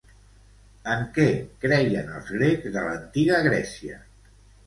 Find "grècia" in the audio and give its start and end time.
3.49-4.01